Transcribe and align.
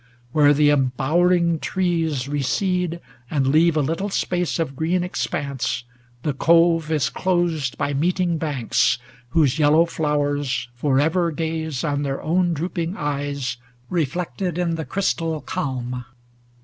Where 0.31 0.51
the 0.51 0.71
embowering 0.71 1.59
trees 1.59 2.27
recede, 2.27 2.99
and 3.29 3.45
leave 3.45 3.77
A 3.77 3.81
little 3.81 4.09
space 4.09 4.57
of 4.57 4.75
green 4.75 5.03
expanse, 5.03 5.83
the 6.23 6.33
cove 6.33 6.89
Is 6.89 7.07
closed 7.07 7.77
by 7.77 7.93
meeting 7.93 8.39
banks, 8.39 8.97
whose 9.29 9.59
yellow 9.59 9.85
flowers 9.85 10.69
Forever 10.73 11.29
gaze 11.29 11.83
on 11.83 12.01
their 12.01 12.19
own 12.19 12.51
drooping 12.55 12.97
eyes, 12.97 13.57
Reflected 13.91 14.57
in 14.57 14.73
the 14.73 14.85
crystal 14.85 15.39
calm. 15.39 16.03